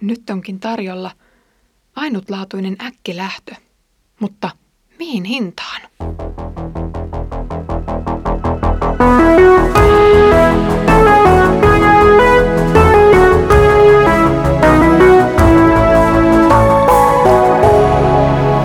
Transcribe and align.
nyt 0.00 0.30
onkin 0.30 0.60
tarjolla 0.60 1.10
ainutlaatuinen 1.96 2.76
äkkilähtö. 2.86 3.54
Mutta 4.20 4.50
mihin 4.98 5.24
hintaan? 5.24 5.80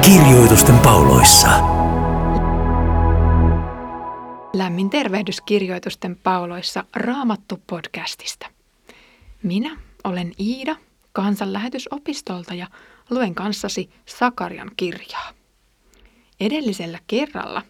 Kirjoitusten 0.01 0.79
pauloissa. 0.79 1.49
Lämmin 4.53 4.89
tervehdys 4.89 5.41
kirjoitusten 5.41 6.15
pauloissa 6.15 6.83
Raamattu-podcastista. 6.95 8.47
Minä 9.43 9.77
olen 10.03 10.31
Iida 10.39 10.75
kansanlähetysopistolta 11.15 12.53
ja 12.53 12.67
luen 13.09 13.35
kanssasi 13.35 13.89
Sakarian 14.05 14.71
kirjaa. 14.77 15.31
Edellisellä 16.39 16.99
kerralla 17.07 17.61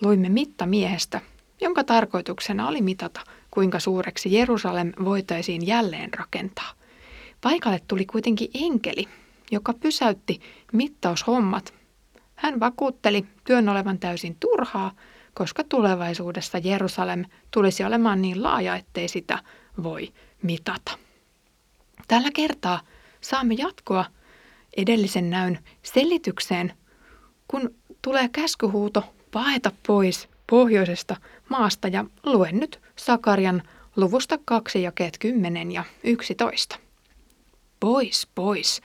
luimme 0.00 0.28
mittamiehestä, 0.28 1.20
jonka 1.60 1.84
tarkoituksena 1.84 2.68
oli 2.68 2.82
mitata, 2.82 3.20
kuinka 3.50 3.80
suureksi 3.80 4.32
Jerusalem 4.32 4.92
voitaisiin 5.04 5.66
jälleen 5.66 6.14
rakentaa. 6.14 6.72
Paikalle 7.40 7.80
tuli 7.88 8.06
kuitenkin 8.06 8.48
enkeli, 8.54 9.08
joka 9.50 9.74
pysäytti 9.74 10.40
mittaushommat. 10.72 11.74
Hän 12.34 12.60
vakuutteli 12.60 13.26
työn 13.44 13.68
olevan 13.68 13.98
täysin 13.98 14.36
turhaa, 14.40 14.92
koska 15.34 15.64
tulevaisuudessa 15.64 16.58
Jerusalem 16.58 17.24
tulisi 17.50 17.84
olemaan 17.84 18.22
niin 18.22 18.42
laaja, 18.42 18.76
ettei 18.76 19.08
sitä 19.08 19.38
voi 19.82 20.12
mitata. 20.42 20.98
Tällä 22.08 22.30
kertaa 22.34 22.80
saamme 23.20 23.54
jatkoa 23.54 24.04
edellisen 24.76 25.30
näyn 25.30 25.58
selitykseen, 25.82 26.72
kun 27.48 27.74
tulee 28.02 28.28
käskyhuuto 28.28 29.14
paeta 29.30 29.72
pois 29.86 30.28
pohjoisesta 30.50 31.16
maasta 31.48 31.88
ja 31.88 32.04
luen 32.24 32.58
nyt 32.58 32.80
Sakarian 32.96 33.62
luvusta 33.96 34.38
2 34.44 34.82
jakeet 34.82 35.18
10 35.18 35.72
ja 35.72 35.84
11. 36.04 36.78
Pois, 37.80 38.28
pois, 38.34 38.82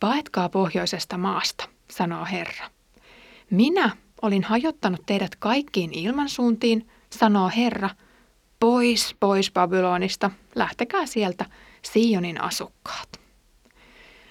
paetkaa 0.00 0.48
pohjoisesta 0.48 1.18
maasta, 1.18 1.68
sanoo 1.90 2.24
Herra. 2.24 2.70
Minä 3.50 3.90
olin 4.22 4.44
hajottanut 4.44 5.06
teidät 5.06 5.36
kaikkiin 5.36 5.92
ilmansuuntiin, 5.92 6.88
sanoo 7.10 7.50
Herra. 7.56 7.90
Pois, 8.60 9.16
pois 9.20 9.52
Babylonista, 9.52 10.30
lähtekää 10.54 11.06
sieltä, 11.06 11.46
Sionin 11.82 12.40
asukkaat. 12.40 13.20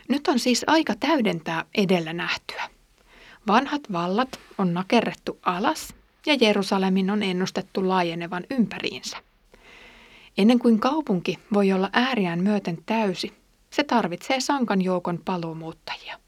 Nyt 0.09 0.27
on 0.27 0.39
siis 0.39 0.63
aika 0.67 0.93
täydentää 0.99 1.65
edellä 1.77 2.13
nähtyä. 2.13 2.69
Vanhat 3.47 3.81
vallat 3.91 4.39
on 4.57 4.73
nakerrettu 4.73 5.39
alas 5.43 5.95
ja 6.25 6.37
Jerusalemin 6.41 7.09
on 7.09 7.23
ennustettu 7.23 7.87
laajenevan 7.87 8.43
ympäriinsä. 8.49 9.17
Ennen 10.37 10.59
kuin 10.59 10.79
kaupunki 10.79 11.39
voi 11.53 11.71
olla 11.71 11.89
ääriään 11.93 12.43
myöten 12.43 12.77
täysi, 12.85 13.33
se 13.69 13.83
tarvitsee 13.83 14.39
sankan 14.39 14.81
joukon 14.81 15.21
paluumuuttajia. 15.25 16.19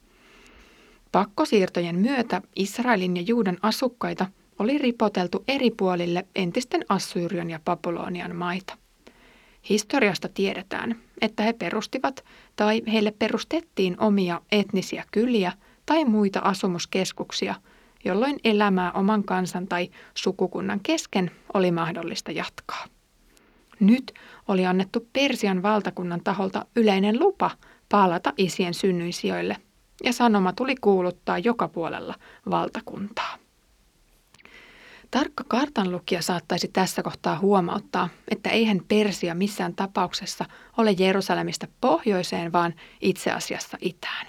Pakkosiirtojen 1.12 1.96
myötä 1.96 2.42
Israelin 2.56 3.18
ja 3.18 3.24
Juudan 3.28 3.58
asukkaita 3.62 4.26
oli 4.62 4.78
ripoteltu 4.78 5.44
eri 5.48 5.72
puolille 5.72 6.26
entisten 6.36 6.86
Assyrian 6.90 7.50
ja 7.50 7.60
Babylonian 7.66 8.36
maita. 8.36 8.78
Historiasta 9.70 10.30
tiedetään, 10.30 10.96
että 11.22 11.44
he 11.44 11.54
perustivat 11.54 12.24
tai 12.56 12.82
heille 12.92 13.14
perustettiin 13.20 13.96
omia 14.00 14.42
etnisiä 14.52 15.04
kyliä 15.12 15.52
tai 15.86 16.06
muita 16.06 16.40
asumuskeskuksia, 16.40 17.56
jolloin 18.06 18.40
elämää 18.44 18.92
oman 18.92 19.24
kansan 19.24 19.68
tai 19.68 19.90
sukukunnan 20.14 20.80
kesken 20.84 21.32
oli 21.54 21.72
mahdollista 21.72 22.32
jatkaa. 22.32 22.86
Nyt 23.80 24.14
oli 24.48 24.66
annettu 24.66 25.08
Persian 25.14 25.64
valtakunnan 25.64 26.22
taholta 26.24 26.66
yleinen 26.76 27.20
lupa 27.20 27.52
palata 27.90 28.34
isien 28.38 28.74
synnyisijoille, 28.74 29.58
ja 30.04 30.14
sanoma 30.14 30.54
tuli 30.54 30.76
kuuluttaa 30.82 31.38
joka 31.38 31.68
puolella 31.68 32.16
valtakuntaa. 32.50 33.41
Tarkka 35.12 35.44
kartanlukija 35.48 36.22
saattaisi 36.22 36.68
tässä 36.68 37.04
kohtaa 37.04 37.40
huomauttaa, 37.40 38.10
että 38.28 38.50
eihän 38.50 38.82
Persia 38.88 39.36
missään 39.36 39.76
tapauksessa 39.76 40.46
ole 40.78 40.92
Jerusalemista 40.92 41.68
pohjoiseen, 41.82 42.54
vaan 42.54 42.74
itse 43.02 43.32
asiassa 43.32 43.78
itään. 43.82 44.28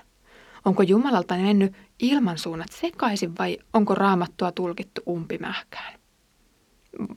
Onko 0.64 0.82
Jumalalta 0.82 1.34
mennyt 1.34 1.72
ilmansuunnat 2.00 2.72
sekaisin 2.72 3.38
vai 3.38 3.58
onko 3.72 3.94
raamattua 3.94 4.52
tulkittu 4.52 5.00
umpimähkään? 5.08 5.94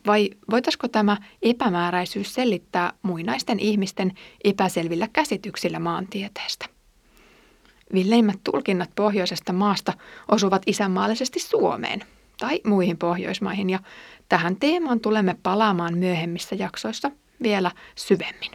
Vai 0.08 0.30
voitaisiko 0.52 0.88
tämä 0.88 1.18
epämääräisyys 1.42 2.34
selittää 2.34 2.94
muinaisten 3.02 3.59
ihmisten 3.59 4.12
epäselvillä 4.44 5.08
käsityksillä 5.14 5.80
maantieteestä? 5.80 6.66
Villeimmät 7.94 8.40
tulkinnat 8.44 8.90
pohjoisesta 8.96 9.53
maasta 9.53 9.94
osuvat 10.32 10.62
isänmaallisesti 10.68 11.40
Suomeen– 11.40 12.03
tai 12.38 12.62
muihin 12.66 12.97
Pohjoismaihin 12.97 13.69
ja 13.69 13.79
tähän 14.29 14.56
teemaan 14.56 15.00
tulemme 15.00 15.35
palaamaan 15.44 15.97
myöhemmissä 15.97 16.56
jaksoissa 16.56 17.12
vielä 17.44 17.72
syvemmin. 17.96 18.51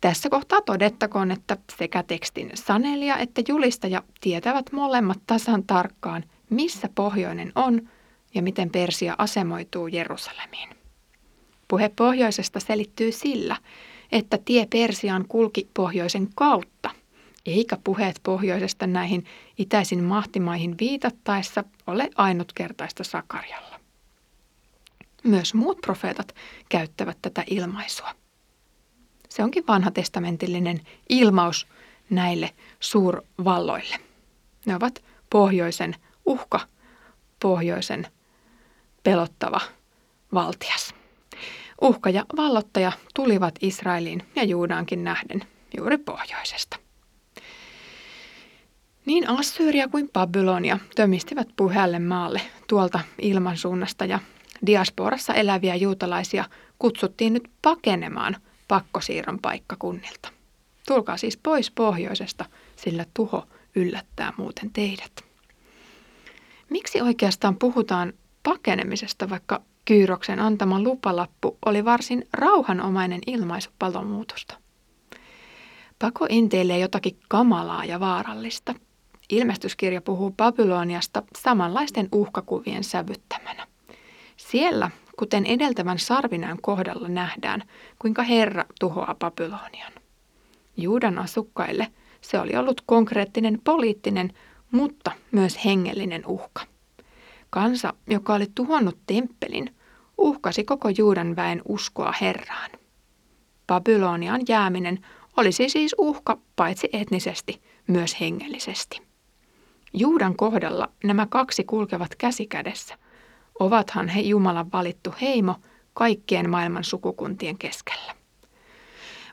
Tässä 0.00 0.30
kohtaa 0.30 0.60
todettakoon, 0.60 1.30
että 1.30 1.56
sekä 1.76 2.02
tekstin 2.02 2.50
sanelija 2.54 3.16
että 3.16 3.42
julistaja 3.48 4.02
tietävät 4.20 4.72
molemmat 4.72 5.18
tasan 5.26 5.64
tarkkaan, 5.64 6.24
missä 6.50 6.88
pohjoinen 6.94 7.52
on 7.54 7.88
ja 8.34 8.42
miten 8.42 8.70
Persia 8.70 9.14
asemoituu 9.18 9.86
Jerusalemiin. 9.86 10.68
Puhe 11.68 11.90
pohjoisesta 11.96 12.60
selittyy 12.60 13.12
sillä, 13.12 13.56
että 14.12 14.38
tie 14.44 14.66
Persiaan 14.66 15.24
kulki 15.28 15.68
pohjoisen 15.74 16.28
kautta– 16.34 16.90
eikä 17.46 17.78
puheet 17.84 18.20
pohjoisesta 18.22 18.86
näihin 18.86 19.24
itäisin 19.58 20.04
mahtimaihin 20.04 20.74
viitattaessa 20.80 21.64
ole 21.86 22.10
ainutkertaista 22.14 23.04
Sakarjalla. 23.04 23.80
Myös 25.24 25.54
muut 25.54 25.80
profeetat 25.80 26.34
käyttävät 26.68 27.18
tätä 27.22 27.44
ilmaisua. 27.46 28.10
Se 29.28 29.44
onkin 29.44 29.64
vanhatestamentillinen 29.68 30.80
ilmaus 31.08 31.66
näille 32.10 32.50
suurvalloille. 32.80 33.96
Ne 34.66 34.76
ovat 34.76 35.04
pohjoisen 35.30 35.94
uhka, 36.26 36.60
pohjoisen 37.40 38.06
pelottava 39.02 39.60
valtias. 40.34 40.94
Uhka 41.80 42.10
ja 42.10 42.24
vallottaja 42.36 42.92
tulivat 43.14 43.54
Israeliin 43.60 44.22
ja 44.36 44.44
Juudaankin 44.44 45.04
nähden 45.04 45.42
juuri 45.76 45.98
pohjoisesta. 45.98 46.85
Niin 49.06 49.28
Assyria 49.28 49.88
kuin 49.88 50.10
Babylonia 50.12 50.78
tömistivät 50.94 51.48
puheelle 51.56 51.98
maalle 51.98 52.40
tuolta 52.68 53.00
ilmansuunnasta 53.22 54.04
ja 54.04 54.18
diasporassa 54.66 55.34
eläviä 55.34 55.74
juutalaisia 55.74 56.44
kutsuttiin 56.78 57.32
nyt 57.32 57.50
pakenemaan 57.62 58.36
pakkosiirron 58.68 59.38
paikkakunnilta. 59.38 60.28
Tulkaa 60.88 61.16
siis 61.16 61.36
pois 61.36 61.70
pohjoisesta, 61.70 62.44
sillä 62.76 63.04
tuho 63.14 63.46
yllättää 63.74 64.32
muuten 64.36 64.70
teidät. 64.70 65.12
Miksi 66.70 67.00
oikeastaan 67.00 67.56
puhutaan 67.56 68.12
pakenemisesta, 68.42 69.30
vaikka 69.30 69.62
Kyyroksen 69.84 70.40
antama 70.40 70.80
lupalappu 70.80 71.58
oli 71.66 71.84
varsin 71.84 72.28
rauhanomainen 72.32 73.20
ilmaisu 73.26 73.70
palomuutosta? 73.78 74.56
Pako 75.98 76.26
enteilee 76.28 76.78
jotakin 76.78 77.18
kamalaa 77.28 77.84
ja 77.84 78.00
vaarallista– 78.00 78.74
Ilmestyskirja 79.30 80.00
puhuu 80.00 80.30
Babyloniasta 80.30 81.22
samanlaisten 81.36 82.08
uhkakuvien 82.12 82.84
sävyttämänä. 82.84 83.66
Siellä, 84.36 84.90
kuten 85.18 85.46
edeltävän 85.46 85.98
sarvinään 85.98 86.58
kohdalla 86.62 87.08
nähdään, 87.08 87.62
kuinka 87.98 88.22
Herra 88.22 88.64
tuhoaa 88.80 89.14
Babylonian. 89.14 89.92
Juudan 90.76 91.18
asukkaille 91.18 91.88
se 92.20 92.40
oli 92.40 92.56
ollut 92.56 92.80
konkreettinen 92.86 93.60
poliittinen, 93.64 94.32
mutta 94.70 95.12
myös 95.32 95.64
hengellinen 95.64 96.26
uhka. 96.26 96.62
Kansa, 97.50 97.94
joka 98.06 98.34
oli 98.34 98.46
tuhonnut 98.54 98.98
temppelin, 99.06 99.74
uhkasi 100.18 100.64
koko 100.64 100.88
Juudan 100.98 101.36
väen 101.36 101.62
uskoa 101.68 102.12
Herraan. 102.20 102.70
Babylonian 103.66 104.40
jääminen 104.48 105.06
olisi 105.36 105.68
siis 105.68 105.94
uhka 105.98 106.38
paitsi 106.56 106.88
etnisesti, 106.92 107.62
myös 107.86 108.20
hengellisesti. 108.20 109.05
Juudan 109.98 110.36
kohdalla 110.36 110.88
nämä 111.04 111.26
kaksi 111.30 111.64
kulkevat 111.64 112.14
käsi 112.14 112.46
kädessä. 112.46 112.98
Ovathan 113.60 114.08
he 114.08 114.20
Jumalan 114.20 114.72
valittu 114.72 115.14
heimo 115.20 115.54
kaikkien 115.94 116.50
maailman 116.50 116.84
sukukuntien 116.84 117.58
keskellä. 117.58 118.14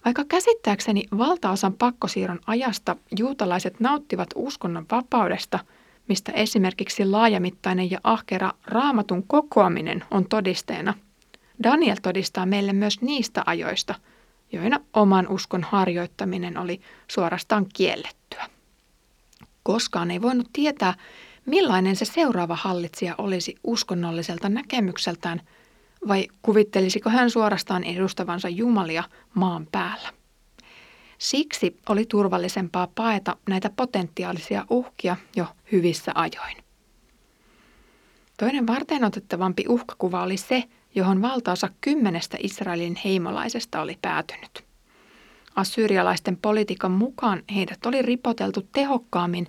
Vaikka 0.06 0.26
käsittääkseni 0.28 1.04
valtaosan 1.18 1.74
pakkosiirron 1.74 2.40
ajasta 2.48 2.96
juutalaiset 3.20 3.80
nauttivat 3.80 4.30
uskonnon 4.36 4.86
vapaudesta, 4.92 5.60
mistä 6.10 6.32
esimerkiksi 6.32 7.06
laajamittainen 7.06 7.92
ja 7.92 8.00
ahkera 8.04 8.52
raamatun 8.66 9.28
kokoaminen 9.28 10.04
on 10.12 10.26
todisteena, 10.30 10.94
Daniel 11.64 11.98
todistaa 12.02 12.46
meille 12.46 12.74
myös 12.74 13.02
niistä 13.02 13.44
ajoista, 13.46 13.96
joina 14.52 14.80
oman 14.94 15.28
uskon 15.28 15.64
harjoittaminen 15.64 16.58
oli 16.58 16.82
suorastaan 17.08 17.66
kiellettyä. 17.74 18.53
Koskaan 19.64 20.12
ei 20.12 20.22
voinut 20.22 20.48
tietää, 20.54 20.94
millainen 21.46 21.96
se 21.96 22.06
seuraava 22.06 22.56
hallitsija 22.56 23.16
olisi 23.18 23.56
uskonnolliselta 23.64 24.50
näkemykseltään– 24.50 25.42
vai 26.08 26.28
kuvittelisiko 26.42 27.10
hän 27.10 27.30
suorastaan 27.30 27.84
edustavansa 27.84 28.50
Jumalia 28.50 29.04
maan 29.34 29.68
päällä? 29.72 30.10
Siksi 31.18 31.78
oli 31.90 32.06
turvallisempaa 32.06 32.88
paeta 32.96 33.38
näitä 33.50 33.70
potentiaalisia 33.76 34.66
uhkia 34.70 35.16
jo 35.36 35.46
hyvissä 35.72 36.12
ajoin. 36.16 36.58
Toinen 38.38 38.68
varteenotettavampi 38.68 39.66
uhkakuva 39.68 40.24
oli 40.24 40.38
se, 40.38 40.64
johon 40.96 41.22
valtaosa 41.22 41.70
kymmenestä 41.82 42.38
Israelin 42.42 42.96
heimolaisesta 43.06 43.82
oli 43.82 43.98
päätynyt. 44.02 44.64
Assyrialaisten 45.56 46.38
politiikan 46.38 46.92
mukaan 46.92 47.44
heidät 47.56 47.86
oli 47.86 48.02
ripoteltu 48.02 48.62
tehokkaammin 48.72 49.48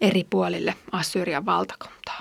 eri 0.00 0.26
puolille 0.30 0.74
Assyrian 0.92 1.46
valtakuntaa. 1.46 2.20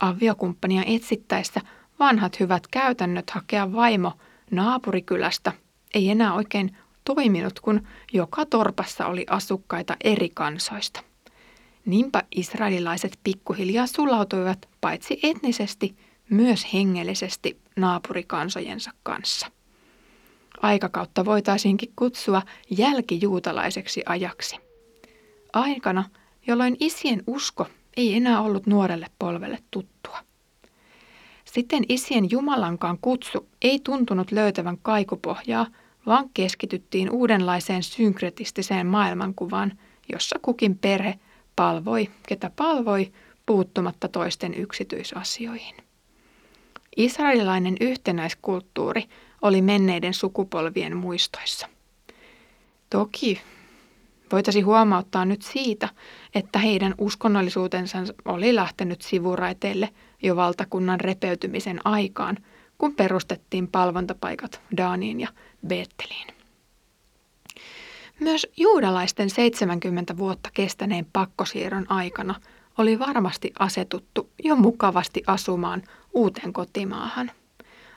Aviokumppania 0.00 0.82
etsittäessä– 0.86 1.60
vanhat 1.98 2.40
hyvät 2.40 2.66
käytännöt 2.66 3.30
hakea 3.30 3.72
vaimo 3.72 4.12
naapurikylästä 4.50 5.52
ei 5.94 6.10
enää 6.10 6.34
oikein 6.34 6.76
toiminut, 7.04 7.60
kun 7.60 7.86
joka 8.12 8.46
torpassa 8.46 9.06
oli 9.06 9.26
asukkaita 9.30 9.96
eri 10.04 10.28
kansoista. 10.34 11.00
Niinpä 11.84 12.22
israelilaiset 12.36 13.18
pikkuhiljaa 13.24 13.86
sulautuivat 13.86 14.68
paitsi 14.80 15.20
etnisesti, 15.22 15.96
myös 16.30 16.72
hengellisesti 16.74 17.60
naapurikansojensa 17.76 18.90
kanssa. 19.02 19.46
Aikakautta 20.62 21.24
voitaisiinkin 21.24 21.92
kutsua 21.96 22.42
jälkijuutalaiseksi 22.70 24.02
ajaksi. 24.06 24.56
Aikana, 25.52 26.04
jolloin 26.46 26.76
isien 26.80 27.22
usko 27.26 27.66
ei 27.96 28.14
enää 28.14 28.40
ollut 28.40 28.66
nuorelle 28.66 29.06
polvelle 29.18 29.58
tuttua. 29.70 30.18
Sitten 31.44 31.84
isien 31.88 32.30
Jumalankaan 32.30 32.98
kutsu 33.00 33.48
ei 33.62 33.80
tuntunut 33.84 34.32
löytävän 34.32 34.78
kaikupohjaa, 34.82 35.66
vaan 36.06 36.30
keskityttiin 36.34 37.10
uudenlaiseen 37.10 37.82
synkretistiseen 37.82 38.86
maailmankuvaan, 38.86 39.78
jossa 40.12 40.38
kukin 40.42 40.78
perhe 40.78 41.18
palvoi, 41.56 42.10
ketä 42.28 42.50
palvoi, 42.56 43.12
puuttumatta 43.46 44.08
toisten 44.08 44.54
yksityisasioihin. 44.54 45.74
Israelilainen 46.96 47.76
yhtenäiskulttuuri 47.80 49.04
oli 49.42 49.62
menneiden 49.62 50.14
sukupolvien 50.14 50.96
muistoissa. 50.96 51.68
Toki 52.90 53.40
voitaisiin 54.32 54.66
huomauttaa 54.66 55.24
nyt 55.24 55.42
siitä, 55.42 55.88
että 56.34 56.58
heidän 56.58 56.94
uskonnollisuutensa 56.98 57.98
oli 58.24 58.54
lähtenyt 58.54 59.02
sivuraiteille– 59.02 59.88
jo 60.22 60.36
valtakunnan 60.36 61.00
repeytymisen 61.00 61.86
aikaan, 61.86 62.36
kun 62.78 62.94
perustettiin 62.94 63.68
palvontapaikat 63.68 64.60
Daaniin 64.76 65.20
ja 65.20 65.28
Beetteliin. 65.66 66.26
Myös 68.20 68.46
juudalaisten 68.56 69.30
70 69.30 70.16
vuotta 70.16 70.50
kestäneen 70.54 71.06
pakkosiirron 71.12 71.92
aikana 71.92 72.34
oli 72.78 72.98
varmasti 72.98 73.52
asetuttu 73.58 74.30
jo 74.44 74.56
mukavasti 74.56 75.22
asumaan 75.26 75.82
uuteen 76.14 76.52
kotimaahan. 76.52 77.30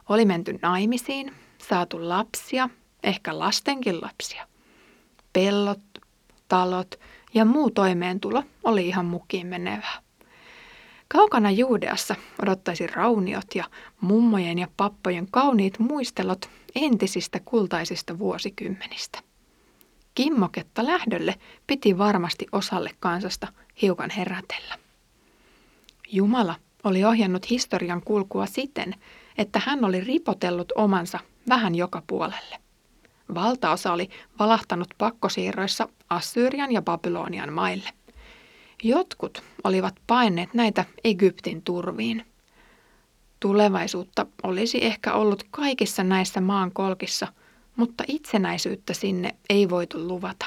Oli 0.09 0.25
menty 0.25 0.59
naimisiin, 0.61 1.33
saatu 1.57 2.09
lapsia, 2.09 2.69
ehkä 3.03 3.39
lastenkin 3.39 4.01
lapsia. 4.01 4.47
Pellot, 5.33 5.81
talot 6.47 6.99
ja 7.33 7.45
muu 7.45 7.71
toimeentulo 7.71 8.43
oli 8.63 8.87
ihan 8.87 9.05
mukiin 9.05 9.47
menevää. 9.47 10.01
Kaukana 11.07 11.51
Juudeassa 11.51 12.15
odottaisi 12.41 12.87
rauniot 12.87 13.55
ja 13.55 13.63
mummojen 14.01 14.59
ja 14.59 14.67
pappojen 14.77 15.27
kauniit 15.31 15.79
muistelot 15.79 16.49
entisistä 16.75 17.39
kultaisista 17.45 18.19
vuosikymmenistä. 18.19 19.19
Kimmoketta 20.15 20.85
lähdölle 20.85 21.35
piti 21.67 21.97
varmasti 21.97 22.47
osalle 22.51 22.89
kansasta 22.99 23.47
hiukan 23.81 24.09
herätellä. 24.09 24.77
Jumala 26.11 26.55
oli 26.83 27.03
ohjannut 27.03 27.49
historian 27.49 28.01
kulkua 28.01 28.45
siten, 28.45 28.95
että 29.41 29.61
hän 29.65 29.85
oli 29.85 30.01
ripotellut 30.01 30.71
omansa 30.75 31.19
vähän 31.49 31.75
joka 31.75 32.03
puolelle. 32.07 32.59
Valtaosa 33.33 33.93
oli 33.93 34.09
valahtanut 34.39 34.87
pakkosiirroissa 34.97 35.89
Assyrian 36.09 36.71
ja 36.71 36.81
Babylonian 36.81 37.53
maille. 37.53 37.89
Jotkut 38.83 39.43
olivat 39.63 39.95
paineet 40.07 40.53
näitä 40.53 40.85
Egyptin 41.03 41.61
turviin. 41.61 42.25
Tulevaisuutta 43.39 44.25
olisi 44.43 44.85
ehkä 44.85 45.13
ollut 45.13 45.43
kaikissa 45.51 46.03
näissä 46.03 46.41
maankolkissa, 46.41 47.27
mutta 47.75 48.03
itsenäisyyttä 48.07 48.93
sinne 48.93 49.35
ei 49.49 49.69
voitu 49.69 50.07
luvata. 50.07 50.45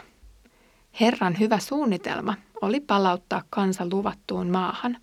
Herran 1.01 1.39
hyvä 1.39 1.59
suunnitelma 1.59 2.35
oli 2.61 2.81
palauttaa 2.81 3.43
kansa 3.51 3.87
luvattuun 3.93 4.47
maahan, 4.47 4.97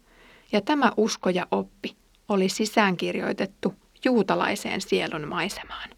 ja 0.52 0.62
tämä 0.62 0.92
usko 0.98 1.30
ja 1.30 1.48
oppi 1.52 1.96
oli 2.30 2.50
sisäänkirjoitettu 2.50 3.81
juutalaiseen 4.06 4.82
sielun 4.82 5.28
maisemaan. 5.28 5.90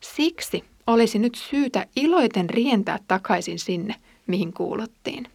Siksi 0.00 0.64
olisi 0.86 1.18
nyt 1.18 1.34
syytä 1.34 1.86
iloiten 1.96 2.50
rientää 2.50 2.98
takaisin 3.08 3.58
sinne, 3.58 3.94
mihin 4.26 4.52
kuuluttiin. 4.52 5.28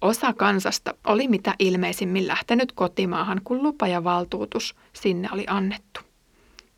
Osa 0.00 0.32
kansasta 0.32 0.94
oli 1.06 1.28
mitä 1.28 1.54
ilmeisimmin 1.58 2.28
lähtenyt 2.28 2.72
kotimaahan, 2.72 3.40
kun 3.44 3.62
lupa 3.62 3.86
ja 3.86 4.04
valtuutus 4.04 4.74
sinne 4.92 5.28
oli 5.32 5.44
annettu. 5.46 6.00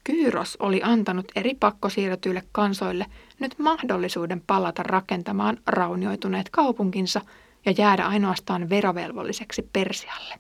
Kyyros 0.05 0.56
oli 0.61 0.81
antanut 0.85 1.32
eri 1.37 1.55
pakkosiirrotyille 1.55 2.43
kansoille 2.53 3.06
nyt 3.38 3.58
mahdollisuuden 3.58 4.43
palata 4.46 4.82
rakentamaan 4.82 5.58
raunioituneet 5.67 6.51
kaupunkinsa 6.51 7.20
ja 7.67 7.72
jäädä 7.79 8.06
ainoastaan 8.06 8.69
verovelvolliseksi 8.69 9.69
Persialle. 9.72 10.34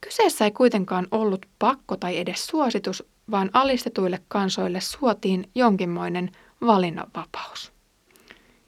Kyseessä 0.00 0.44
ei 0.44 0.50
kuitenkaan 0.50 1.06
ollut 1.10 1.46
pakko 1.58 1.96
tai 1.96 2.18
edes 2.18 2.46
suositus, 2.46 3.04
vaan 3.30 3.50
alistetuille 3.52 4.20
kansoille 4.28 4.80
suotiin 4.80 5.50
jonkinmoinen 5.54 6.30
valinnanvapaus. 6.66 7.72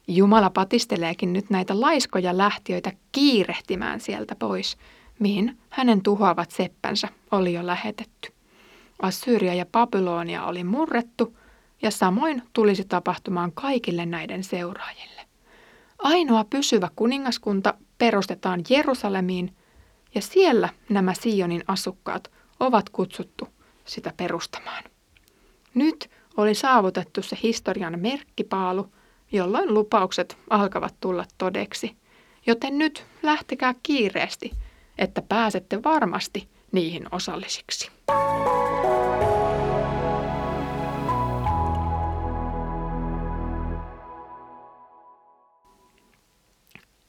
Jumala 0.07 0.49
patisteleekin 0.49 1.33
nyt 1.33 1.49
näitä 1.49 1.81
laiskoja 1.81 2.37
lähtiöitä 2.37 2.91
kiirehtimään 3.11 3.99
sieltä 3.99 4.35
pois, 4.35 4.77
mihin 5.19 5.57
hänen 5.69 6.01
tuhoavat 6.03 6.51
seppänsä 6.51 7.07
oli 7.31 7.53
jo 7.53 7.65
lähetetty. 7.65 8.33
Assyria 9.01 9.53
ja 9.53 9.65
Babylonia 9.65 10.45
oli 10.45 10.63
murrettu, 10.63 11.37
ja 11.81 11.91
samoin 11.91 12.43
tulisi 12.53 12.83
tapahtumaan 12.85 13.51
kaikille 13.51 14.05
näiden 14.05 14.43
seuraajille. 14.43 15.21
Ainoa 15.99 16.43
pysyvä 16.49 16.89
kuningaskunta 16.95 17.73
perustetaan 17.97 18.63
Jerusalemiin, 18.69 19.55
ja 20.15 20.21
siellä 20.21 20.69
nämä 20.89 21.13
Sionin 21.13 21.63
asukkaat 21.67 22.31
ovat 22.59 22.89
kutsuttu 22.89 23.47
sitä 23.85 24.13
perustamaan. 24.17 24.83
Nyt 25.73 26.09
oli 26.37 26.55
saavutettu 26.55 27.21
se 27.21 27.37
historian 27.43 27.99
merkkipaalu– 27.99 28.87
jolloin 29.33 29.73
lupaukset 29.73 30.37
alkavat 30.49 30.95
tulla 30.99 31.25
todeksi. 31.37 31.95
Joten 32.45 32.77
nyt 32.77 33.05
lähtekää 33.23 33.75
kiireesti, 33.83 34.51
että 34.97 35.21
pääsette 35.21 35.83
varmasti 35.83 36.49
niihin 36.71 37.05
osallisiksi. 37.11 37.91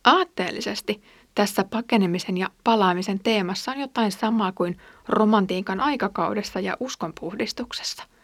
Aatteellisesti 0.05 1.03
tässä 1.35 1.65
pakenemisen 1.65 2.37
ja 2.37 2.51
palaamisen 2.65 3.21
teemassa 3.21 3.73
on 3.73 3.81
jotain 3.81 4.13
samaa 4.13 4.53
kuin 4.53 4.79
romantiikan 5.09 5.81
aikakaudessa 5.81 6.61
ja 6.61 6.77
uskonpuhdistuksessa– 6.81 8.03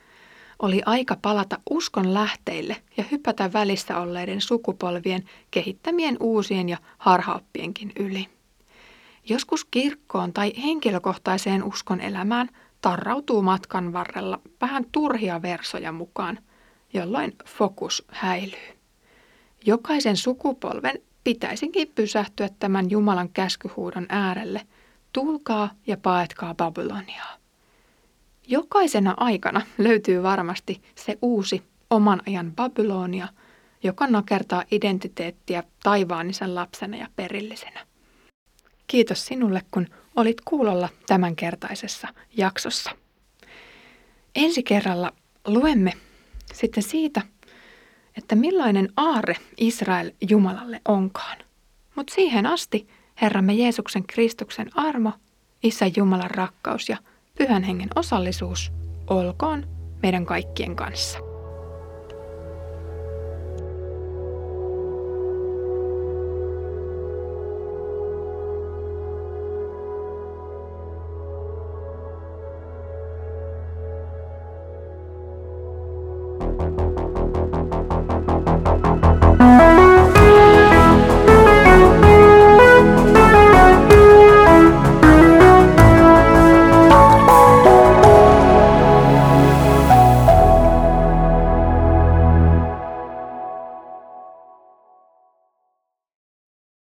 oli 0.62 0.82
aika 0.86 1.16
palata 1.22 1.58
uskon 1.70 2.14
lähteille 2.14 2.76
ja 2.96 3.04
hypätä 3.10 3.52
välissä 3.52 3.98
olleiden 3.98 4.40
sukupolvien 4.40 5.24
kehittämien 5.50 6.16
uusien 6.20 6.68
ja 6.68 6.78
harhaoppienkin 6.98 7.92
yli. 7.98 8.28
Joskus 9.28 9.64
kirkkoon 9.64 10.32
tai 10.32 10.52
henkilökohtaiseen 10.62 11.64
uskon 11.64 12.00
elämään 12.00 12.48
tarrautuu 12.80 13.42
matkan 13.42 13.92
varrella 13.92 14.40
vähän 14.60 14.84
turhia 14.92 15.42
versoja 15.42 15.92
mukaan, 15.92 16.38
jolloin 16.92 17.32
fokus 17.46 18.04
häilyy. 18.08 18.78
Jokaisen 19.66 20.16
sukupolven 20.16 20.98
pitäisinkin 21.24 21.92
pysähtyä 21.94 22.48
tämän 22.58 22.90
Jumalan 22.90 23.28
käskyhuudon 23.28 24.06
äärelle. 24.08 24.66
Tulkaa 25.12 25.70
ja 25.86 25.96
paetkaa 25.96 26.54
Babyloniaa. 26.54 27.36
Jokaisena 28.46 29.14
aikana 29.16 29.60
löytyy 29.78 30.22
varmasti 30.22 30.82
se 30.94 31.18
uusi 31.22 31.62
oman 31.90 32.22
ajan 32.26 32.52
Babylonia, 32.56 33.28
joka 33.82 34.06
nakertaa 34.06 34.64
identiteettiä 34.70 35.62
taivaanisen 35.82 36.54
lapsena 36.54 36.96
ja 36.96 37.06
perillisenä. 37.16 37.86
Kiitos 38.86 39.26
sinulle, 39.26 39.62
kun 39.70 39.86
olit 40.16 40.40
kuulolla 40.40 40.88
tämänkertaisessa 41.06 42.08
jaksossa. 42.36 42.90
Ensi 44.34 44.62
kerralla 44.62 45.12
luemme 45.46 45.92
sitten 46.54 46.82
siitä, 46.82 47.22
että 48.16 48.34
millainen 48.34 48.88
aarre 48.96 49.36
Israel 49.56 50.10
Jumalalle 50.28 50.80
onkaan. 50.88 51.38
Mutta 51.96 52.14
siihen 52.14 52.46
asti 52.46 52.88
Herramme 53.22 53.52
Jeesuksen 53.52 54.06
Kristuksen 54.06 54.70
armo, 54.74 55.12
Isä 55.62 55.86
Jumalan 55.96 56.30
rakkaus 56.30 56.88
ja 56.88 56.96
Pyhän 57.38 57.62
Hengen 57.62 57.88
osallisuus 57.96 58.72
olkoon 59.10 59.66
meidän 60.02 60.26
kaikkien 60.26 60.76
kanssa. 60.76 61.18
Thank 76.60 76.89
Thank 79.40 79.62
you. 79.62 79.69